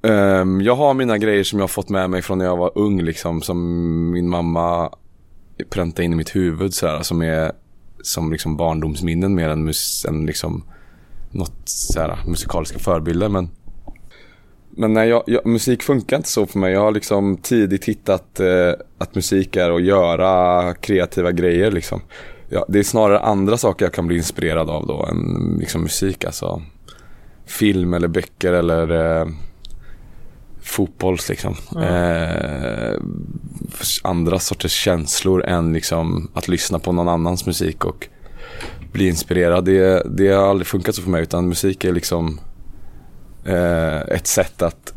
Um, 0.00 0.60
jag 0.60 0.76
har 0.76 0.94
mina 0.94 1.18
grejer 1.18 1.44
som 1.44 1.58
jag 1.58 1.62
har 1.62 1.68
fått 1.68 1.88
med 1.88 2.10
mig 2.10 2.22
från 2.22 2.38
när 2.38 2.44
jag 2.44 2.56
var 2.56 2.72
ung 2.74 3.02
liksom. 3.02 3.42
Som 3.42 4.10
min 4.10 4.28
mamma 4.28 4.92
präntade 5.70 6.04
in 6.04 6.12
i 6.12 6.16
mitt 6.16 6.36
huvud 6.36 6.74
så 6.74 6.86
här, 6.86 7.02
Som 7.02 7.22
är 7.22 7.52
som 8.02 8.32
liksom 8.32 8.56
barndomsminnen 8.56 9.34
mer 9.34 9.48
än, 9.48 9.64
mus, 9.64 10.04
än 10.08 10.26
liksom 10.26 10.64
något 11.30 11.62
så 11.64 12.00
här, 12.00 12.18
musikaliska 12.26 12.78
förebilder. 12.78 13.28
Men 13.28 13.50
men 14.78 14.92
nej, 14.92 15.08
jag, 15.08 15.22
jag, 15.26 15.46
musik 15.46 15.82
funkar 15.82 16.16
inte 16.16 16.28
så 16.28 16.46
för 16.46 16.58
mig. 16.58 16.72
Jag 16.72 16.80
har 16.80 16.92
liksom 16.92 17.36
tidigt 17.36 17.84
hittat 17.84 18.40
eh, 18.40 18.72
att 18.98 19.14
musik 19.14 19.56
är 19.56 19.70
att 19.70 19.82
göra 19.82 20.74
kreativa 20.74 21.32
grejer 21.32 21.70
liksom. 21.70 22.00
Ja, 22.48 22.64
det 22.68 22.78
är 22.78 22.82
snarare 22.82 23.20
andra 23.20 23.56
saker 23.56 23.84
jag 23.84 23.92
kan 23.92 24.06
bli 24.06 24.16
inspirerad 24.16 24.70
av 24.70 24.86
då 24.86 25.06
än 25.10 25.56
liksom 25.60 25.82
musik. 25.82 26.24
Alltså 26.24 26.62
film 27.46 27.94
eller 27.94 28.08
böcker 28.08 28.52
eller 28.52 29.20
eh, 29.20 29.26
fotbolls 30.62 31.28
liksom. 31.28 31.56
Eh, 31.82 33.00
andra 34.02 34.38
sorters 34.38 34.72
känslor 34.72 35.44
än 35.44 35.72
liksom 35.72 36.30
att 36.34 36.48
lyssna 36.48 36.78
på 36.78 36.92
någon 36.92 37.08
annans 37.08 37.46
musik 37.46 37.84
och 37.84 38.08
bli 38.92 39.08
inspirerad. 39.08 39.64
Det, 39.64 40.02
det 40.16 40.28
har 40.28 40.50
aldrig 40.50 40.66
funkat 40.66 40.94
så 40.94 41.02
för 41.02 41.10
mig 41.10 41.22
utan 41.22 41.48
musik 41.48 41.84
är 41.84 41.92
liksom 41.92 42.40
eh, 43.48 44.00
ett 44.00 44.26
sätt 44.26 44.62
att 44.62 44.94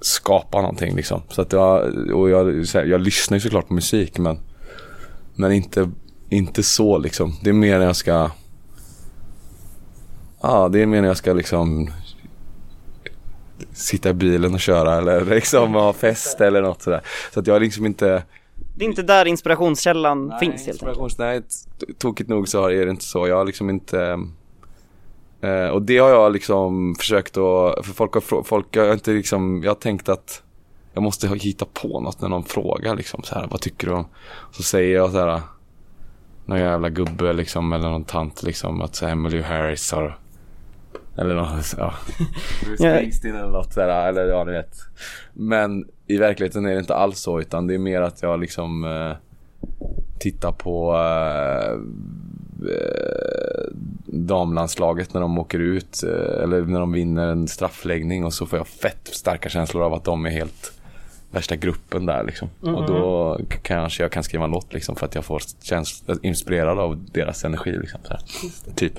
skapa 0.00 0.60
någonting 0.60 0.96
liksom. 0.96 1.22
Så 1.28 1.42
att 1.42 1.52
jag, 1.52 1.94
och 2.14 2.30
jag, 2.30 2.44
här, 2.74 2.84
jag 2.84 3.00
lyssnar 3.00 3.36
ju 3.36 3.40
såklart 3.40 3.68
på 3.68 3.74
musik 3.74 4.18
men, 4.18 4.38
men 5.34 5.52
inte, 5.52 5.90
inte 6.28 6.62
så 6.62 6.98
liksom. 6.98 7.34
Det 7.42 7.50
är 7.50 7.54
mer 7.54 7.78
när 7.78 7.86
jag 7.86 7.96
ska 7.96 8.30
Ja, 10.40 10.68
det 10.68 10.82
är 10.82 10.86
mer 10.86 11.00
när 11.00 11.08
jag 11.08 11.16
ska 11.16 11.32
liksom 11.32 11.90
sitta 13.72 14.10
i 14.10 14.14
bilen 14.14 14.54
och 14.54 14.60
köra 14.60 14.96
eller 14.96 15.24
liksom 15.34 15.74
ha 15.74 15.92
fest 15.92 16.40
eller 16.40 16.62
något 16.62 16.82
sådär. 16.82 17.00
Så 17.34 17.40
att 17.40 17.46
jag 17.46 17.62
liksom 17.62 17.86
inte 17.86 18.22
Det 18.76 18.84
är 18.84 18.88
inte 18.88 19.02
där 19.02 19.24
inspirationskällan 19.24 20.32
finns 20.40 20.66
helt 20.66 20.82
enkelt. 20.82 21.18
Nej, 21.18 21.42
tokigt 21.98 22.30
nog 22.30 22.48
så 22.48 22.70
är 22.70 22.84
det 22.84 22.90
inte 22.90 23.04
så. 23.04 23.28
Jag 23.28 23.36
har 23.36 23.44
liksom 23.44 23.70
inte 23.70 24.18
eh, 25.40 25.68
Och 25.68 25.82
det 25.82 25.98
har 25.98 26.10
jag 26.10 26.32
liksom 26.32 26.94
försökt 26.98 27.36
att, 27.36 27.86
för 27.86 27.92
folk 27.94 28.14
har, 28.14 28.42
folk 28.42 28.76
har 28.76 28.92
inte 28.92 29.10
liksom, 29.10 29.62
jag 29.62 29.70
har 29.70 29.74
tänkt 29.76 30.08
att 30.08 30.42
jag 30.92 31.02
måste 31.02 31.28
hitta 31.28 31.66
på 31.72 32.00
något 32.00 32.20
när 32.20 32.28
någon 32.28 32.44
frågar 32.44 32.96
liksom 32.96 33.22
så 33.22 33.34
här, 33.34 33.46
vad 33.50 33.60
tycker 33.60 33.86
du 33.86 33.92
om? 33.92 34.06
Så 34.52 34.62
säger 34.62 34.94
jag 34.94 35.10
så 35.10 35.18
här 35.18 35.40
någon 36.46 36.58
jävla 36.58 36.88
gubbe 36.88 37.32
liksom 37.32 37.72
eller 37.72 37.88
någon 37.88 38.04
tant 38.04 38.42
liksom 38.42 38.82
att 38.82 38.94
så 38.94 39.06
här, 39.06 39.12
Emily 39.12 39.42
Harris 39.42 39.92
har 39.92 40.18
eller 41.18 41.34
något, 41.34 41.74
ja. 41.78 41.94
Springsteen 42.76 43.36
eller 43.36 43.50
något 43.50 43.72
sådär, 43.72 44.08
eller 44.08 44.26
ja 44.26 44.44
ni 44.44 44.52
vet. 44.52 44.76
Men 45.32 45.88
i 46.06 46.16
verkligheten 46.18 46.66
är 46.66 46.72
det 46.72 46.78
inte 46.78 46.94
alls 46.94 47.18
så 47.18 47.40
utan 47.40 47.66
det 47.66 47.74
är 47.74 47.78
mer 47.78 48.00
att 48.00 48.22
jag 48.22 48.40
liksom 48.40 48.84
eh, 48.84 49.16
tittar 50.18 50.52
på 50.52 50.94
eh, 50.94 51.72
eh, 52.70 53.47
damlandslaget 54.28 55.14
när 55.14 55.20
de 55.20 55.38
åker 55.38 55.58
ut 55.58 56.02
eh, 56.02 56.42
eller 56.42 56.60
när 56.60 56.80
de 56.80 56.92
vinner 56.92 57.28
en 57.28 57.48
straffläggning 57.48 58.24
och 58.24 58.34
så 58.34 58.46
får 58.46 58.58
jag 58.58 58.68
fett 58.68 59.08
starka 59.12 59.48
känslor 59.48 59.82
av 59.82 59.94
att 59.94 60.04
de 60.04 60.26
är 60.26 60.30
helt 60.30 60.72
värsta 61.30 61.56
gruppen 61.56 62.06
där 62.06 62.24
liksom. 62.24 62.48
Och 62.60 62.86
då 62.86 63.38
kanske 63.62 64.02
jag 64.02 64.12
kan 64.12 64.22
skriva 64.22 64.44
en 64.44 64.50
låt 64.50 64.72
liksom 64.72 64.96
för 64.96 65.06
att 65.06 65.14
jag 65.14 65.24
får 65.24 65.42
känsla, 65.62 66.14
inspirerad 66.22 66.78
av 66.78 67.04
deras 67.12 67.44
energi 67.44 67.78
liksom. 67.80 68.00
Så 68.04 68.12
här. 68.12 68.20
Typ. 68.74 68.92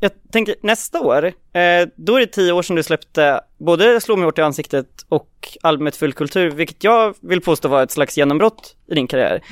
Jag 0.00 0.10
tänker 0.30 0.54
nästa 0.60 1.00
år, 1.00 1.24
eh, 1.26 1.88
då 1.96 2.16
är 2.16 2.20
det 2.20 2.26
tio 2.26 2.52
år 2.52 2.62
sedan 2.62 2.76
du 2.76 2.82
släppte 2.82 3.40
både 3.58 4.00
Slå 4.00 4.16
mig 4.16 4.24
hårt 4.24 4.38
i 4.38 4.42
ansiktet 4.42 4.86
och 5.08 5.58
albumet 5.62 5.96
Full 5.96 6.12
kultur, 6.12 6.50
vilket 6.50 6.84
jag 6.84 7.14
vill 7.20 7.40
påstå 7.40 7.68
var 7.68 7.82
ett 7.82 7.90
slags 7.90 8.16
genombrott 8.16 8.76
i 8.86 8.94
din 8.94 9.06
karriär. 9.06 9.42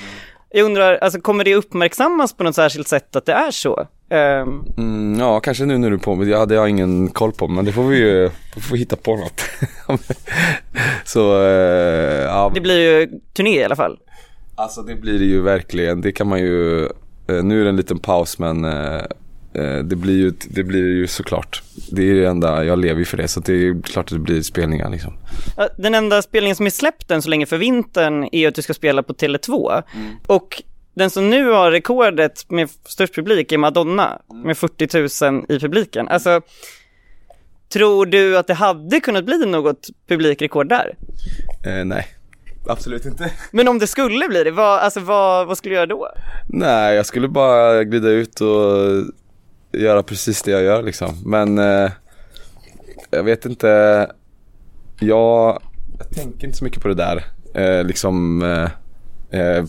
Jag 0.52 0.64
undrar, 0.64 0.97
alltså 0.99 1.21
kommer 1.21 1.45
det 1.45 1.54
uppmärksammas 1.54 2.33
på 2.33 2.45
något 2.45 2.54
särskilt 2.54 2.88
sätt 2.88 3.16
att 3.16 3.26
det 3.26 3.33
är 3.33 3.50
så? 3.50 3.87
Ehm, 4.11 4.64
Mm, 4.78 5.21
ja, 5.21 5.40
kanske 5.40 5.64
nu 5.64 5.78
när 5.78 5.90
du 5.90 5.97
är 5.97 6.00
på 6.00 6.14
mig. 6.14 6.26
Det 6.26 6.38
hade 6.38 6.54
jag 6.54 6.69
ingen 6.69 7.09
koll 7.09 7.33
på, 7.33 7.49
men 7.49 7.64
det 7.64 7.73
får 7.73 7.83
vi 7.83 7.99
ju 7.99 8.30
får 8.61 8.76
hitta 8.76 8.97
på 8.97 9.16
något. 9.16 9.40
så, 11.04 11.42
eh, 11.42 12.23
ja. 12.25 12.50
det 12.54 12.61
blir 12.61 12.78
ju 12.80 13.09
turné 13.37 13.61
i 13.61 13.64
alla 13.64 13.76
fall. 13.76 13.99
Alltså 14.54 14.83
det 14.83 14.95
blir 14.95 15.19
det 15.19 15.25
ju 15.25 15.40
verkligen. 15.42 16.00
Det 16.00 16.12
kan 16.12 16.28
man 16.28 16.38
ju, 16.38 16.85
eh, 17.28 17.42
nu 17.42 17.61
är 17.61 17.64
det 17.64 17.71
en 17.71 17.76
liten 17.76 17.99
paus 17.99 18.38
men 18.38 18.64
eh, 18.64 19.02
det 19.85 19.97
blir 19.97 20.16
ju, 20.16 20.33
det 20.49 20.64
blir 20.64 20.87
ju 20.87 21.07
såklart. 21.07 21.62
Det 21.90 22.11
är 22.11 22.14
det 22.14 22.28
enda, 22.28 22.64
jag 22.64 22.78
lever 22.78 22.99
ju 22.99 23.04
för 23.04 23.16
det 23.16 23.28
så 23.28 23.40
det 23.40 23.52
är 23.52 23.57
ju 23.57 23.83
klart 23.83 24.04
att 24.04 24.12
det 24.12 24.19
blir 24.19 24.42
spelningar 24.42 24.90
liksom. 24.90 25.12
Den 25.76 25.95
enda 25.95 26.23
spelningen 26.23 26.57
som 26.57 26.66
är 26.66 26.71
släppt 26.71 27.11
än 27.11 27.23
så 27.23 27.28
länge 27.28 27.47
för 27.47 27.59
vintern 27.59 28.28
är 28.33 28.49
att 28.49 28.54
du 28.54 28.62
ska 28.62 28.75
spela 28.75 29.02
på 29.02 29.12
Tele2. 29.12 29.83
Och 30.26 30.62
den 30.95 31.11
som 31.11 31.30
nu 31.30 31.50
har 31.50 31.71
rekordet 31.71 32.50
med 32.50 32.71
störst 32.85 33.14
publik 33.14 33.52
är 33.52 33.59
Madonna 33.59 34.19
med 34.45 34.59
40 34.59 35.30
000 35.30 35.45
i 35.49 35.59
publiken. 35.59 36.09
Alltså, 36.09 36.40
tror 37.73 38.07
du 38.07 38.38
att 38.38 38.47
det 38.47 38.54
hade 38.54 39.00
kunnat 39.00 39.25
bli 39.25 39.47
något 39.47 39.88
publikrekord 40.09 40.69
där? 40.69 40.95
Eh, 41.66 41.85
nej, 41.85 42.07
absolut 42.66 43.07
inte. 43.07 43.33
Men 43.50 43.69
om 43.69 43.78
det 43.78 43.87
skulle 43.87 44.28
bli 44.28 44.45
det, 44.45 44.50
vad, 44.50 44.78
alltså, 44.78 45.00
vad, 45.00 45.47
vad 45.47 45.59
skulle 45.59 45.73
du 45.73 45.76
göra 45.76 45.87
då? 45.87 46.09
Nej, 46.49 46.97
jag 46.97 47.07
skulle 47.07 47.28
bara 47.28 47.85
glida 47.85 48.09
ut 48.09 48.40
och 48.40 49.04
göra 49.73 50.03
precis 50.03 50.43
det 50.43 50.50
jag 50.50 50.62
gör 50.62 50.83
liksom. 50.83 51.23
Men 51.25 51.59
eh, 51.59 51.91
jag 53.11 53.23
vet 53.23 53.45
inte. 53.47 53.67
Jag, 55.00 55.62
jag 55.99 56.11
tänker 56.11 56.47
inte 56.47 56.59
så 56.59 56.65
mycket 56.65 56.83
på 56.83 56.89
det 56.89 56.95
där. 56.95 57.25
Eh, 57.55 57.85
liksom 57.85 58.43
eh, 58.43 58.71
eh, 59.41 59.57
eh, 59.59 59.65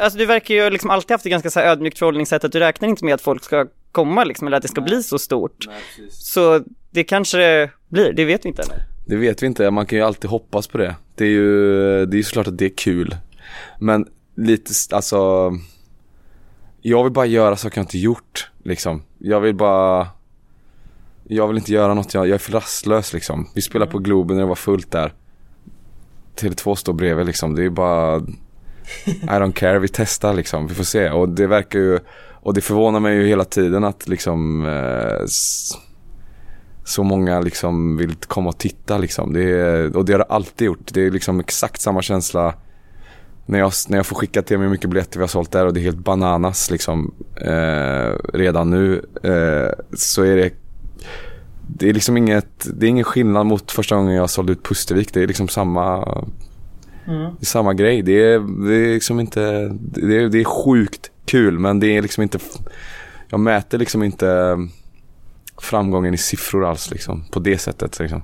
Alltså 0.00 0.18
du 0.18 0.26
verkar 0.26 0.54
ju 0.54 0.70
liksom 0.70 0.90
alltid 0.90 1.10
haft 1.10 1.26
ett 1.26 1.30
ganska 1.30 1.50
så 1.50 1.60
här 1.60 1.66
ödmjukt 1.66 1.98
förhållningssätt 1.98 2.44
att 2.44 2.52
du 2.52 2.58
räknar 2.58 2.88
inte 2.88 3.04
med 3.04 3.14
att 3.14 3.20
folk 3.20 3.44
ska 3.44 3.66
komma 3.92 4.24
liksom, 4.24 4.46
eller 4.46 4.56
att 4.56 4.62
det 4.62 4.68
ska 4.68 4.80
bli 4.80 5.02
så 5.02 5.18
stort. 5.18 5.68
Så 6.10 6.64
det 6.90 7.04
kanske 7.04 7.38
det 7.38 7.70
blir, 7.88 8.12
det 8.12 8.24
vet 8.24 8.44
vi 8.44 8.48
inte 8.48 8.62
ännu. 8.62 8.82
Det 9.06 9.16
vet 9.16 9.42
vi 9.42 9.46
inte, 9.46 9.70
man 9.70 9.86
kan 9.86 9.98
ju 9.98 10.04
alltid 10.04 10.30
hoppas 10.30 10.66
på 10.66 10.78
det. 10.78 10.94
Det 11.14 11.24
är 11.24 11.28
ju, 11.28 12.06
det 12.06 12.14
är 12.14 12.18
ju 12.18 12.22
såklart 12.22 12.46
att 12.46 12.58
det 12.58 12.64
är 12.64 12.76
kul. 12.76 13.16
Men 13.78 14.06
lite, 14.36 14.72
alltså 14.90 15.52
Jag 16.88 17.04
vill 17.04 17.12
bara 17.12 17.26
göra 17.26 17.56
saker 17.56 17.78
jag 17.78 17.82
inte 17.82 17.98
gjort 17.98 18.50
liksom. 18.62 19.02
Jag 19.18 19.40
vill 19.40 19.54
bara 19.54 20.08
Jag 21.24 21.48
vill 21.48 21.56
inte 21.56 21.72
göra 21.72 21.94
något, 21.94 22.14
jag, 22.14 22.26
jag 22.28 22.34
är 22.34 22.38
för 22.38 22.52
rastlös 22.52 23.12
liksom. 23.12 23.48
Vi 23.54 23.62
spelade 23.62 23.90
på 23.90 23.98
Globen 23.98 24.36
när 24.36 24.42
det 24.42 24.48
var 24.48 24.54
fullt 24.54 24.90
där. 24.90 25.14
Tele2 26.36 26.74
står 26.74 26.92
bredvid 26.92 27.26
liksom, 27.26 27.54
det 27.54 27.64
är 27.64 27.70
bara 27.70 28.16
I 29.06 29.26
don't 29.26 29.52
care, 29.52 29.78
vi 29.78 29.88
testar 29.88 30.34
liksom, 30.34 30.66
vi 30.66 30.74
får 30.74 30.84
se. 30.84 31.10
Och 31.10 31.28
det 31.28 31.46
verkar 31.46 31.78
ju, 31.78 31.98
och 32.42 32.54
det 32.54 32.60
förvånar 32.60 33.00
mig 33.00 33.16
ju 33.16 33.26
hela 33.26 33.44
tiden 33.44 33.84
att 33.84 34.08
liksom 34.08 34.66
eh, 34.66 35.24
så 36.84 37.02
många 37.02 37.40
liksom 37.40 37.96
vill 37.96 38.14
komma 38.14 38.48
och 38.48 38.58
titta 38.58 38.98
liksom. 38.98 39.32
Det 39.32 39.42
är, 39.42 39.96
och 39.96 40.04
det 40.04 40.12
har 40.12 40.18
det 40.18 40.24
alltid 40.24 40.66
gjort. 40.66 40.92
Det 40.92 41.06
är 41.06 41.10
liksom 41.10 41.40
exakt 41.40 41.80
samma 41.80 42.02
känsla 42.02 42.54
när 43.48 43.58
jag, 43.58 43.72
när 43.88 43.96
jag 43.96 44.06
får 44.06 44.16
skicka 44.16 44.42
till 44.42 44.58
mig 44.58 44.64
hur 44.64 44.72
mycket 44.72 44.90
biljetter 44.90 45.18
vi 45.18 45.22
har 45.22 45.28
sålt 45.28 45.52
där 45.52 45.66
och 45.66 45.74
det 45.74 45.80
är 45.80 45.82
helt 45.82 46.04
bananas 46.04 46.70
liksom. 46.70 47.14
Eh, 47.40 48.12
redan 48.34 48.70
nu 48.70 49.04
eh, 49.22 49.84
så 49.96 50.22
är 50.22 50.36
det 50.36 50.52
det 51.70 51.88
är 51.88 51.94
liksom 51.94 52.16
inget, 52.16 52.66
det 52.74 52.86
är 52.86 52.90
ingen 52.90 53.04
skillnad 53.04 53.46
mot 53.46 53.72
första 53.72 53.96
gången 53.96 54.14
jag 54.14 54.30
sålde 54.30 54.52
ut 54.52 54.62
Pustervik. 54.62 55.14
Det 55.14 55.22
är 55.22 55.26
liksom 55.26 55.48
samma, 55.48 56.04
det 57.06 57.40
är 57.40 57.46
samma 57.46 57.74
grej. 57.74 58.02
Det 58.02 58.12
är, 58.12 58.66
det 58.68 58.74
är 58.74 58.94
liksom 58.94 59.20
inte, 59.20 59.40
det 59.80 60.16
är, 60.16 60.28
det 60.28 60.40
är 60.40 60.44
sjukt 60.44 61.10
kul 61.24 61.58
men 61.58 61.80
det 61.80 61.96
är 61.96 62.02
liksom 62.02 62.22
inte, 62.22 62.38
jag 63.28 63.40
mäter 63.40 63.78
liksom 63.78 64.02
inte 64.02 64.58
framgången 65.62 66.14
i 66.14 66.18
siffror 66.18 66.64
alls 66.64 66.90
liksom. 66.90 67.24
På 67.30 67.40
det 67.40 67.58
sättet 67.58 67.98
liksom. 67.98 68.22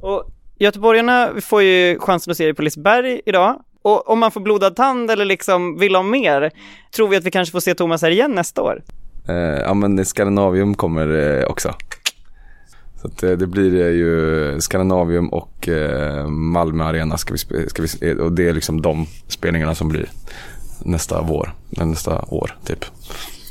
Och 0.00 0.30
göteborgarna 0.58 1.30
får 1.40 1.62
ju 1.62 1.98
chansen 1.98 2.30
att 2.30 2.36
se 2.36 2.44
dig 2.44 2.54
på 2.54 2.62
Liseberg 2.62 3.20
idag. 3.26 3.62
Och 3.86 4.08
om 4.08 4.18
man 4.18 4.30
får 4.30 4.40
blodad 4.40 4.76
tand 4.76 5.10
eller 5.10 5.24
liksom 5.24 5.78
vill 5.78 5.94
ha 5.94 6.02
mer, 6.02 6.50
tror 6.96 7.08
vi 7.08 7.16
att 7.16 7.24
vi 7.24 7.30
kanske 7.30 7.52
får 7.52 7.60
se 7.60 7.74
Thomas 7.74 8.02
här 8.02 8.10
igen 8.10 8.32
nästa 8.32 8.62
år? 8.62 8.82
Eh, 9.28 9.34
ja 9.34 9.74
men 9.74 10.04
Skandinavium 10.04 10.74
kommer 10.74 11.38
eh, 11.40 11.44
också. 11.44 11.74
Så 13.00 13.06
att 13.06 13.18
det, 13.18 13.36
det 13.36 13.46
blir 13.46 13.70
det 13.70 13.90
ju 13.90 14.60
Skandinavium 14.60 15.28
och 15.28 15.68
eh, 15.68 16.26
Malmö 16.28 16.84
Arena 16.84 17.16
ska 17.16 17.34
vi, 17.34 17.68
ska 17.68 17.82
vi, 17.82 18.14
och 18.20 18.32
det 18.32 18.48
är 18.48 18.52
liksom 18.52 18.82
de 18.82 19.06
spelningarna 19.28 19.74
som 19.74 19.88
blir 19.88 20.10
nästa 20.84 21.22
vår, 21.22 21.52
nästa 21.68 22.24
år 22.28 22.56
typ. 22.64 22.84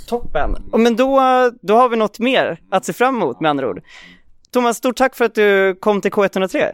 Toppen. 0.08 0.56
Men 0.78 0.96
då, 0.96 1.22
då 1.62 1.76
har 1.78 1.90
vi 1.90 1.98
något 1.98 2.20
mer 2.20 2.60
att 2.72 2.86
se 2.86 2.94
fram 2.94 3.16
emot 3.16 3.40
med 3.40 3.50
andra 3.50 3.70
ord. 3.70 3.82
Thomas, 4.52 4.78
stort 4.78 4.98
tack 4.98 5.16
för 5.16 5.26
att 5.26 5.36
du 5.36 5.76
kom 5.76 6.02
till 6.02 6.12
K103. 6.12 6.74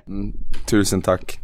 Tusen 0.69 1.01
tack. 1.01 1.39